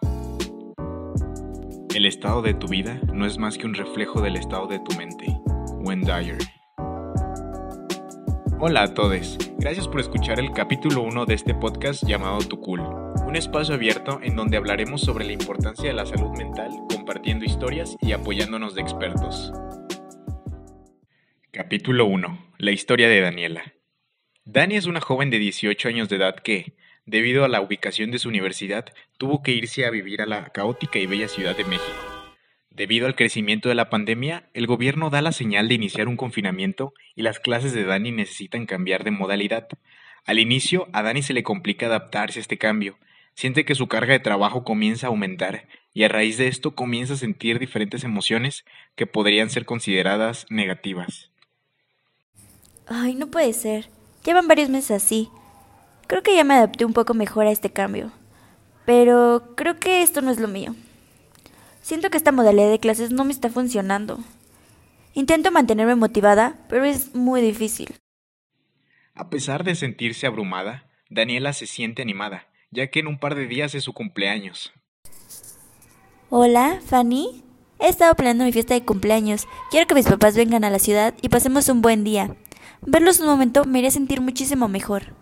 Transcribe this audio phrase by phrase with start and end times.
[1.94, 4.96] El estado de tu vida no es más que un reflejo del estado de tu
[4.96, 5.26] mente.
[5.82, 6.38] Wendy Dyer.
[8.66, 12.80] Hola a todos, gracias por escuchar el capítulo 1 de este podcast llamado Tu Cool,
[12.80, 17.94] un espacio abierto en donde hablaremos sobre la importancia de la salud mental, compartiendo historias
[18.00, 19.52] y apoyándonos de expertos.
[21.50, 22.52] Capítulo 1.
[22.56, 23.74] La historia de Daniela.
[24.46, 26.74] Dani es una joven de 18 años de edad que,
[27.04, 28.86] debido a la ubicación de su universidad,
[29.18, 32.13] tuvo que irse a vivir a la caótica y bella Ciudad de México.
[32.74, 36.92] Debido al crecimiento de la pandemia, el gobierno da la señal de iniciar un confinamiento
[37.14, 39.68] y las clases de Dani necesitan cambiar de modalidad.
[40.26, 42.98] Al inicio, a Dani se le complica adaptarse a este cambio.
[43.34, 47.14] Siente que su carga de trabajo comienza a aumentar y a raíz de esto comienza
[47.14, 48.64] a sentir diferentes emociones
[48.96, 51.30] que podrían ser consideradas negativas.
[52.88, 53.88] Ay, no puede ser.
[54.24, 55.28] Llevan varios meses así.
[56.08, 58.10] Creo que ya me adapté un poco mejor a este cambio.
[58.84, 60.74] Pero creo que esto no es lo mío.
[61.84, 64.18] Siento que esta modalidad de clases no me está funcionando.
[65.12, 67.94] Intento mantenerme motivada, pero es muy difícil.
[69.14, 73.46] A pesar de sentirse abrumada, Daniela se siente animada, ya que en un par de
[73.46, 74.72] días es su cumpleaños.
[76.30, 77.44] Hola, Fanny.
[77.78, 79.46] He estado planeando mi fiesta de cumpleaños.
[79.70, 82.34] Quiero que mis papás vengan a la ciudad y pasemos un buen día.
[82.80, 85.14] Verlos un momento me haría sentir muchísimo mejor.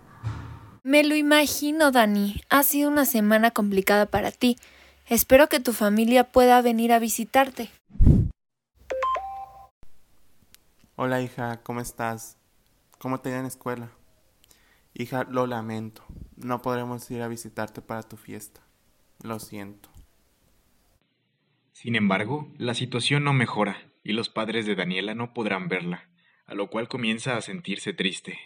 [0.84, 2.40] Me lo imagino, Dani.
[2.50, 4.58] Ha sido una semana complicada para ti.
[5.08, 7.70] Espero que tu familia pueda venir a visitarte.
[10.94, 12.38] Hola hija, ¿cómo estás?
[12.98, 13.90] ¿Cómo te va en la escuela?
[14.94, 16.04] Hija, lo lamento.
[16.36, 18.60] No podremos ir a visitarte para tu fiesta.
[19.22, 19.88] Lo siento.
[21.72, 26.08] Sin embargo, la situación no mejora y los padres de Daniela no podrán verla,
[26.46, 28.38] a lo cual comienza a sentirse triste.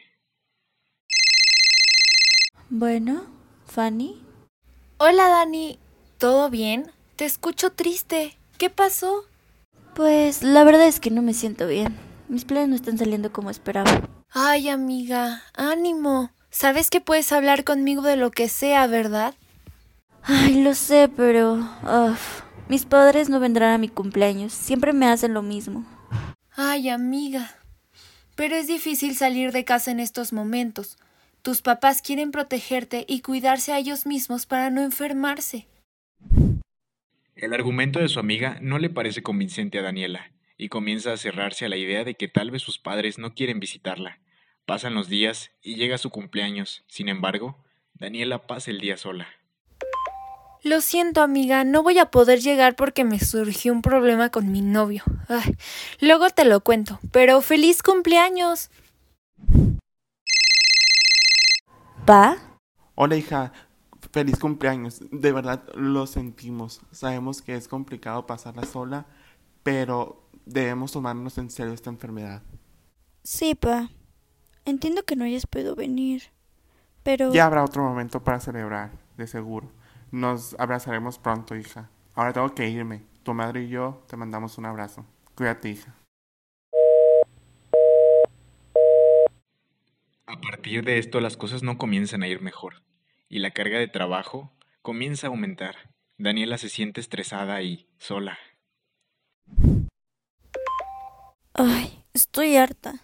[2.71, 3.27] Bueno,
[3.67, 4.23] Fanny.
[4.99, 5.79] Hola, Dani.
[6.19, 6.91] ¿Todo bien?
[7.17, 8.39] Te escucho triste.
[8.57, 9.25] ¿Qué pasó?
[9.95, 11.95] Pues la verdad es que no me siento bien.
[12.29, 14.09] Mis planes no están saliendo como esperaba.
[14.31, 16.31] Ay, amiga, ánimo.
[16.51, 19.35] Sabes que puedes hablar conmigo de lo que sea, ¿verdad?
[20.23, 21.57] Ay, lo sé, pero...
[21.83, 24.55] uf, mis padres no vendrán a mi cumpleaños.
[24.55, 25.85] Siempre me hacen lo mismo.
[26.57, 27.55] Ay, amiga.
[28.37, 30.97] Pero es difícil salir de casa en estos momentos.
[31.43, 35.67] Tus papás quieren protegerte y cuidarse a ellos mismos para no enfermarse.
[37.35, 41.67] El argumento de su amiga no le parece convincente a Daniela, y comienza a cerrarse
[41.67, 44.21] a la idea de que tal vez sus padres no quieren visitarla.
[44.65, 46.85] Pasan los días y llega su cumpleaños.
[46.89, 47.63] Sin embargo,
[47.95, 49.29] Daniela pasa el día sola.
[50.63, 54.63] Lo siento, amiga, no voy a poder llegar porque me surgió un problema con mi
[54.63, 55.05] novio.
[55.29, 55.57] Ay,
[56.01, 58.71] luego te lo cuento, pero feliz cumpleaños.
[62.05, 62.39] ¿Pa?
[62.97, 63.53] Hola hija,
[64.17, 65.03] feliz cumpleaños.
[65.11, 66.81] De verdad lo sentimos.
[66.91, 69.05] Sabemos que es complicado pasarla sola,
[69.63, 72.43] pero debemos tomarnos en serio esta enfermedad.
[73.23, 73.91] Sí, pa.
[74.65, 76.23] Entiendo que no hayas podido venir.
[77.03, 77.31] Pero...
[77.31, 79.71] Ya habrá otro momento para celebrar, de seguro.
[80.11, 81.91] Nos abrazaremos pronto, hija.
[82.15, 83.03] Ahora tengo que irme.
[83.23, 85.05] Tu madre y yo te mandamos un abrazo.
[85.35, 85.95] Cuídate, hija.
[90.25, 92.83] A partir de esto las cosas no comienzan a ir mejor,
[93.29, 95.77] y la carga de trabajo comienza a aumentar.
[96.19, 98.39] Daniela se siente estresada y sola.
[101.55, 103.03] Ay, estoy harta.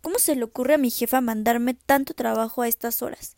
[0.00, 3.36] ¿Cómo se le ocurre a mi jefa mandarme tanto trabajo a estas horas?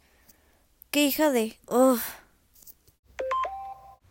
[0.91, 1.59] ¿Qué hija de...
[1.69, 2.01] Ugh.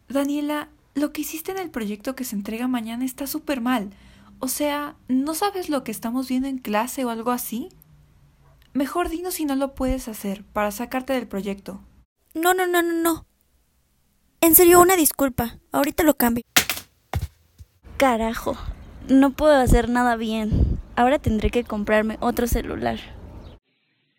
[0.09, 3.89] Daniela, lo que hiciste en el proyecto que se entrega mañana está súper mal.
[4.39, 7.69] O sea, ¿no sabes lo que estamos viendo en clase o algo así?
[8.73, 11.79] Mejor dinos si no lo puedes hacer para sacarte del proyecto.
[12.33, 13.25] No, no, no, no, no.
[14.41, 15.59] En serio, una disculpa.
[15.71, 16.43] Ahorita lo cambio.
[17.97, 18.57] Carajo.
[19.07, 20.79] No puedo hacer nada bien.
[20.95, 22.99] Ahora tendré que comprarme otro celular.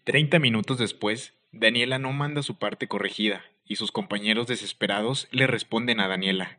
[0.05, 6.01] Treinta minutos después, Daniela no manda su parte corregida, y sus compañeros desesperados le responden
[6.01, 6.59] a Daniela.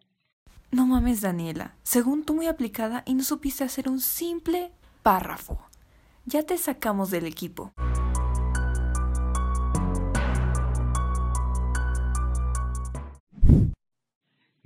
[0.72, 1.76] No mames, Daniela.
[1.84, 4.72] Según tú muy aplicada y no supiste hacer un simple
[5.04, 5.60] párrafo.
[6.26, 7.72] Ya te sacamos del equipo.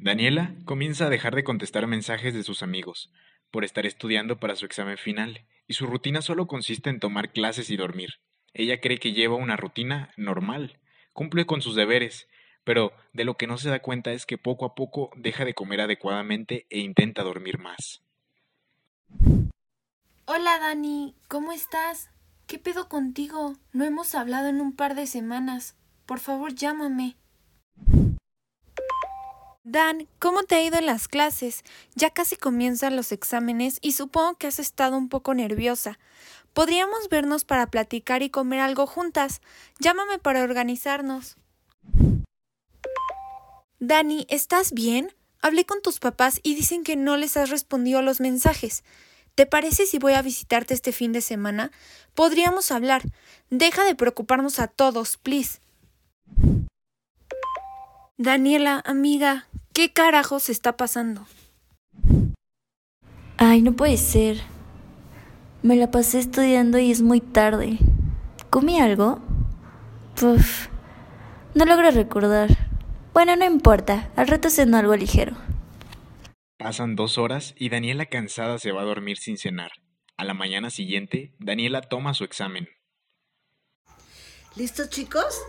[0.01, 3.12] Daniela comienza a dejar de contestar mensajes de sus amigos,
[3.51, 7.69] por estar estudiando para su examen final, y su rutina solo consiste en tomar clases
[7.69, 8.22] y dormir.
[8.54, 10.80] Ella cree que lleva una rutina normal,
[11.12, 12.30] cumple con sus deberes,
[12.63, 15.54] pero de lo que no se da cuenta es que poco a poco deja de
[15.54, 18.02] comer adecuadamente e intenta dormir más.
[20.24, 22.10] Hola Dani, ¿cómo estás?
[22.48, 23.57] ¿Qué pedo contigo?
[23.74, 25.75] No hemos hablado en un par de semanas.
[26.06, 27.19] Por favor, llámame.
[29.63, 31.63] Dan, ¿cómo te ha ido en las clases?
[31.94, 36.00] Ya casi comienzan los exámenes y supongo que has estado un poco nerviosa.
[36.53, 39.41] Podríamos vernos para platicar y comer algo juntas.
[39.79, 41.38] Llámame para organizarnos.
[43.79, 45.13] Dani, ¿estás bien?
[45.41, 48.83] Hablé con tus papás y dicen que no les has respondido a los mensajes.
[49.35, 51.71] ¿Te parece si voy a visitarte este fin de semana?
[52.13, 53.03] Podríamos hablar.
[53.50, 55.59] Deja de preocuparnos a todos, please.
[58.21, 61.25] Daniela, amiga, ¿qué carajos está pasando?
[63.38, 64.42] Ay, no puede ser.
[65.63, 67.77] Me la pasé estudiando y es muy tarde.
[68.50, 69.21] ¿Comí algo?
[70.19, 70.68] Puf,
[71.56, 72.50] no logro recordar.
[73.13, 75.38] Bueno, no importa, al rato ceno algo ligero.
[76.57, 79.71] Pasan dos horas y Daniela cansada se va a dormir sin cenar.
[80.18, 82.68] A la mañana siguiente, Daniela toma su examen.
[84.57, 85.42] ¿Listos chicos?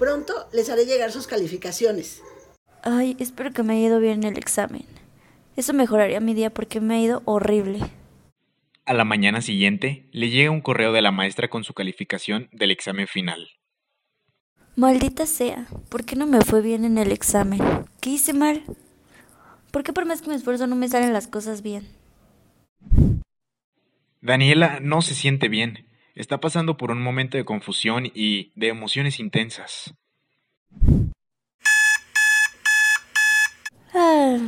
[0.00, 2.22] Pronto les haré llegar sus calificaciones.
[2.82, 4.86] Ay, espero que me haya ido bien el examen.
[5.56, 7.80] Eso mejoraría mi día porque me ha ido horrible.
[8.86, 12.70] A la mañana siguiente, le llega un correo de la maestra con su calificación del
[12.70, 13.46] examen final.
[14.74, 17.60] Maldita sea, ¿por qué no me fue bien en el examen?
[18.00, 18.64] ¿Qué hice mal?
[19.70, 21.86] ¿Por qué por más que me esfuerzo no me salen las cosas bien?
[24.22, 25.89] Daniela no se siente bien.
[26.14, 29.94] Está pasando por un momento de confusión y de emociones intensas.
[33.94, 34.38] Ah,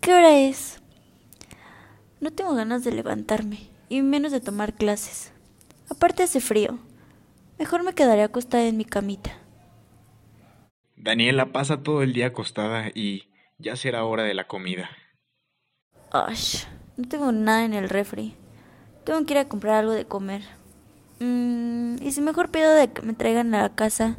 [0.00, 0.80] ¿Qué hora es?
[2.20, 5.32] No tengo ganas de levantarme y menos de tomar clases.
[5.90, 6.78] Aparte hace frío.
[7.58, 9.38] Mejor me quedaré acostada en mi camita.
[10.96, 13.28] Daniela pasa todo el día acostada y
[13.58, 14.90] ya será hora de la comida.
[16.10, 16.36] Ay,
[16.96, 18.36] no tengo nada en el refri.
[19.04, 20.42] Tengo que ir a comprar algo de comer.
[21.18, 24.16] Mm, ¿Y si mejor pido de que me traigan a la casa?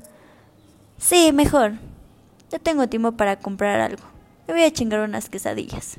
[0.98, 1.74] Sí, mejor.
[2.50, 4.04] Ya tengo tiempo para comprar algo.
[4.48, 5.98] Me voy a chingar unas quesadillas.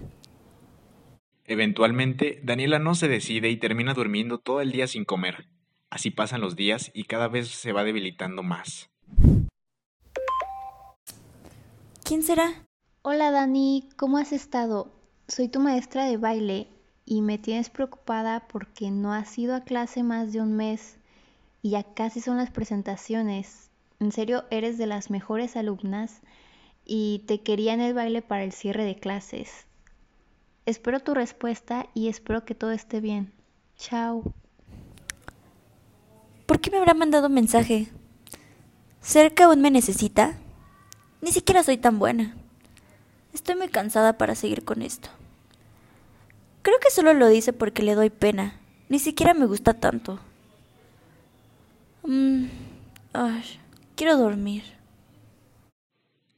[1.47, 5.47] Eventualmente, Daniela no se decide y termina durmiendo todo el día sin comer.
[5.91, 8.91] Así pasan los días y cada vez se va debilitando más.
[12.03, 12.67] ¿Quién será?
[13.03, 14.91] Hola Dani, ¿cómo has estado?
[15.29, 16.69] Soy tu maestra de baile
[17.07, 20.97] y me tienes preocupada porque no has ido a clase más de un mes
[21.63, 23.71] y ya casi son las presentaciones.
[24.01, 26.21] En serio, eres de las mejores alumnas
[26.85, 29.67] y te quería en el baile para el cierre de clases.
[30.67, 33.33] Espero tu respuesta y espero que todo esté bien.
[33.77, 34.23] Chao.
[36.47, 37.89] ¿Por qué me habrá mandado mensaje?
[39.01, 40.39] ¿Cerca aún me necesita?
[41.21, 42.35] Ni siquiera soy tan buena.
[43.33, 45.11] Estoy muy cansada para seguir con esto.
[46.65, 48.59] Creo que solo lo dice porque le doy pena.
[48.89, 50.19] Ni siquiera me gusta tanto.
[52.05, 52.47] Mm,
[53.13, 53.61] ay,
[53.97, 54.65] quiero dormir.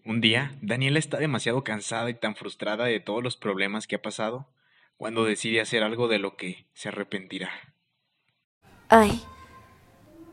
[0.05, 4.03] Un día, Daniela está demasiado cansada y tan frustrada de todos los problemas que ha
[4.03, 4.49] pasado,
[4.97, 7.51] cuando decide hacer algo de lo que se arrepentirá.
[8.89, 9.23] Ay,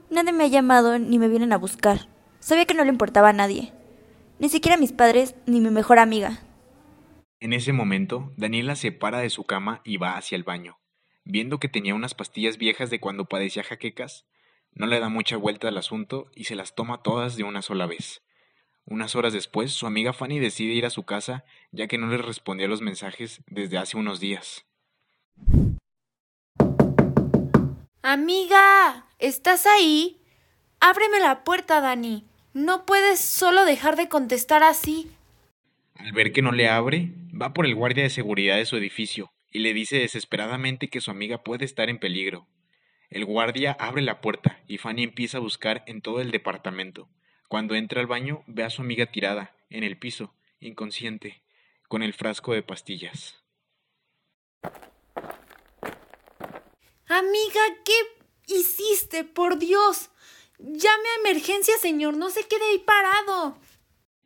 [0.09, 2.07] nadie me ha llamado ni me vienen a buscar.
[2.39, 3.71] Sabía que no le importaba a nadie.
[4.39, 6.39] Ni siquiera a mis padres ni mi mejor amiga.
[7.43, 10.79] En ese momento, Daniela se para de su cama y va hacia el baño.
[11.25, 14.25] Viendo que tenía unas pastillas viejas de cuando padecía jaquecas,
[14.71, 17.85] no le da mucha vuelta al asunto y se las toma todas de una sola
[17.85, 18.21] vez.
[18.85, 22.15] Unas horas después, su amiga Fanny decide ir a su casa ya que no le
[22.15, 24.65] respondía los mensajes desde hace unos días.
[28.01, 30.21] Amiga, ¿estás ahí?
[30.79, 32.23] Ábreme la puerta, Dani.
[32.53, 35.11] No puedes solo dejar de contestar así.
[35.95, 39.33] Al ver que no le abre, va por el guardia de seguridad de su edificio
[39.51, 42.47] y le dice desesperadamente que su amiga puede estar en peligro.
[43.09, 47.09] El guardia abre la puerta y Fanny empieza a buscar en todo el departamento.
[47.47, 51.43] Cuando entra al baño, ve a su amiga tirada, en el piso, inconsciente,
[51.87, 53.43] con el frasco de pastillas.
[57.07, 57.93] Amiga, ¿qué
[58.47, 59.23] hiciste?
[59.23, 60.09] Por Dios.
[60.57, 62.17] Llame a emergencia, señor.
[62.17, 63.59] No se quede ahí parado.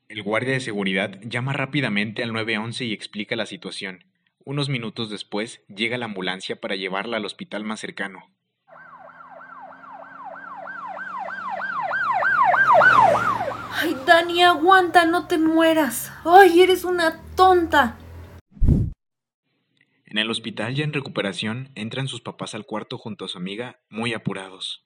[0.09, 4.05] El guardia de seguridad llama rápidamente al 911 y explica la situación.
[4.45, 8.23] Unos minutos después llega la ambulancia para llevarla al hospital más cercano.
[13.73, 16.13] Ay, Dani, aguanta, no te mueras.
[16.23, 17.97] Ay, eres una tonta.
[20.05, 23.81] En el hospital ya en recuperación entran sus papás al cuarto junto a su amiga,
[23.89, 24.85] muy apurados.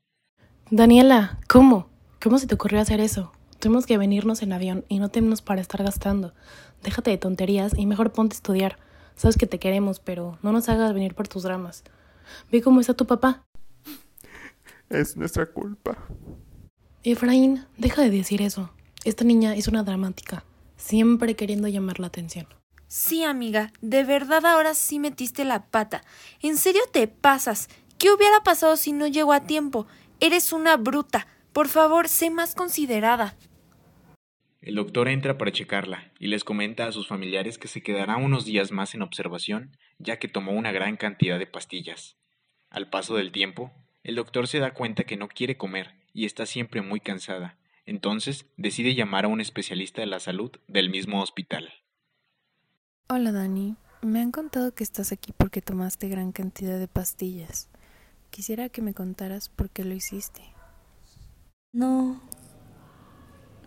[0.72, 1.92] Daniela, ¿cómo?
[2.20, 3.32] ¿Cómo se te ocurrió hacer eso?
[3.62, 6.34] Tuvimos que venirnos en avión y no tenemos para estar gastando.
[6.82, 8.80] Déjate de tonterías y mejor ponte a estudiar.
[9.16, 11.84] Sabes que te queremos, pero no nos hagas venir por tus dramas.
[12.52, 13.46] Ve cómo está tu papá.
[14.90, 15.96] Es nuestra culpa.
[17.04, 18.72] Efraín, deja de decir eso.
[19.04, 20.44] Esta niña es una dramática,
[20.76, 22.48] siempre queriendo llamar la atención.
[22.88, 26.02] Sí, amiga, de verdad ahora sí metiste la pata.
[26.42, 27.70] ¿En serio te pasas?
[28.00, 29.86] ¿Qué hubiera pasado si no llegó a tiempo?
[30.20, 31.28] Eres una bruta.
[31.54, 33.36] Por favor, sé más considerada.
[34.62, 38.46] El doctor entra para checarla y les comenta a sus familiares que se quedará unos
[38.46, 42.16] días más en observación, ya que tomó una gran cantidad de pastillas.
[42.70, 43.72] Al paso del tiempo,
[44.04, 47.58] el doctor se da cuenta que no quiere comer y está siempre muy cansada.
[47.88, 51.74] Entonces decide llamar a un especialista de la salud del mismo hospital.
[53.10, 57.68] Hola Dani, me han contado que estás aquí porque tomaste gran cantidad de pastillas.
[58.30, 60.44] Quisiera que me contaras por qué lo hiciste.
[61.74, 62.22] No...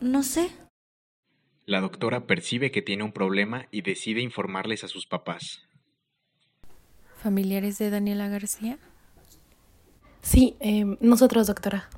[0.01, 0.51] No sé.
[1.67, 5.63] La doctora percibe que tiene un problema y decide informarles a sus papás.
[7.23, 8.79] ¿Familiares de Daniela García?
[10.21, 11.89] Sí, eh, nosotros, doctora.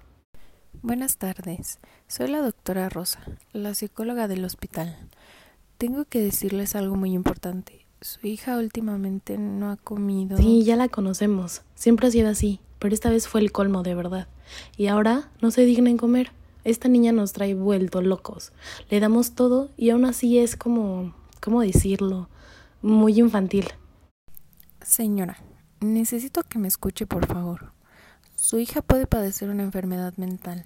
[0.83, 1.81] Buenas tardes.
[2.07, 4.97] Soy la doctora Rosa, la psicóloga del hospital.
[5.79, 7.87] Tengo que decirles algo muy importante.
[8.01, 10.37] Su hija últimamente no ha comido.
[10.37, 11.63] Sí, ya la conocemos.
[11.75, 14.29] Siempre ha sido así, pero esta vez fue el colmo de verdad.
[14.77, 16.31] Y ahora no se digna en comer.
[16.67, 18.51] Esta niña nos trae vuelto locos.
[18.91, 22.29] Le damos todo y aún así es como, ¿cómo decirlo?
[22.83, 23.67] Muy infantil.
[24.83, 25.39] Señora,
[25.79, 27.71] necesito que me escuche, por favor.
[28.35, 30.65] Su hija puede padecer una enfermedad mental.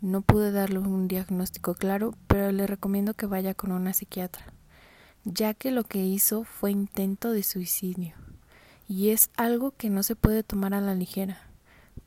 [0.00, 4.46] No pude darle un diagnóstico claro, pero le recomiendo que vaya con una psiquiatra,
[5.24, 8.14] ya que lo que hizo fue intento de suicidio,
[8.88, 11.53] y es algo que no se puede tomar a la ligera.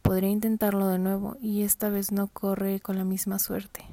[0.07, 3.85] Podría intentarlo de nuevo y esta vez no corre con la misma suerte.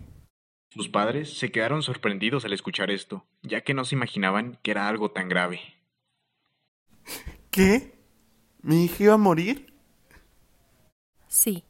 [0.70, 4.86] Sus padres se quedaron sorprendidos al escuchar esto, ya que no se imaginaban que era
[4.86, 5.58] algo tan grave.
[7.50, 7.98] ¿Qué?
[8.62, 9.74] ¿Mi hija iba a morir?
[11.26, 11.64] Sí,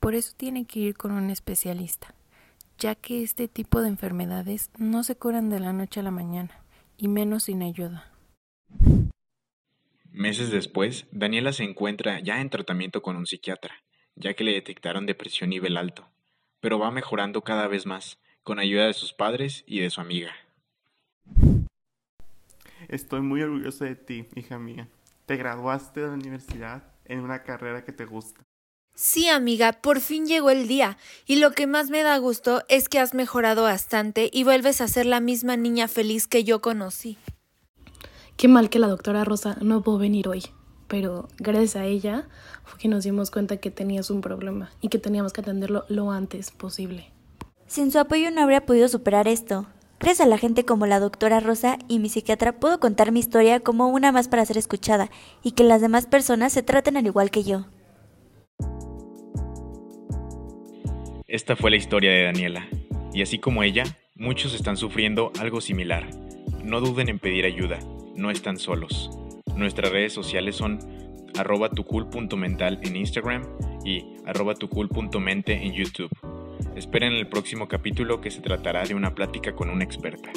[0.00, 2.16] por eso tiene que ir con un especialista,
[2.78, 6.64] ya que este tipo de enfermedades no se curan de la noche a la mañana,
[6.96, 8.11] y menos sin ayuda.
[10.12, 13.82] Meses después, Daniela se encuentra ya en tratamiento con un psiquiatra,
[14.14, 16.06] ya que le detectaron depresión nivel alto,
[16.60, 20.34] pero va mejorando cada vez más, con ayuda de sus padres y de su amiga.
[22.88, 24.86] Estoy muy orgulloso de ti, hija mía.
[25.24, 28.42] Te graduaste de la universidad en una carrera que te gusta.
[28.94, 32.90] Sí, amiga, por fin llegó el día, y lo que más me da gusto es
[32.90, 37.16] que has mejorado bastante y vuelves a ser la misma niña feliz que yo conocí.
[38.42, 40.42] Qué mal que la doctora Rosa no pudo venir hoy,
[40.88, 42.26] pero gracias a ella
[42.64, 46.10] fue que nos dimos cuenta que tenías un problema y que teníamos que atenderlo lo
[46.10, 47.12] antes posible.
[47.68, 49.66] Sin su apoyo no habría podido superar esto.
[50.00, 53.60] Gracias a la gente como la doctora Rosa y mi psiquiatra puedo contar mi historia
[53.60, 55.08] como una más para ser escuchada
[55.44, 57.66] y que las demás personas se traten al igual que yo.
[61.28, 62.66] Esta fue la historia de Daniela,
[63.14, 63.84] y así como ella,
[64.16, 66.10] muchos están sufriendo algo similar.
[66.64, 67.78] No duden en pedir ayuda,
[68.16, 69.10] no están solos.
[69.56, 70.78] Nuestras redes sociales son
[71.38, 73.42] arroba tucool.mental en Instagram
[73.84, 76.10] y arroba tucool.mente en YouTube.
[76.76, 80.30] Esperen el próximo capítulo que se tratará de una plática con una experta.